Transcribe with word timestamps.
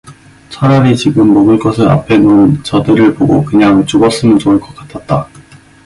차라리 0.49 0.97
지금 0.97 1.31
먹을 1.31 1.59
것을 1.59 1.87
앞에 1.87 2.17
논 2.17 2.63
저들을 2.63 3.13
보고 3.13 3.45
그만 3.45 3.85
죽었으면 3.85 4.39
좋을 4.39 4.59
것 4.59 4.73
같았다. 4.75 5.27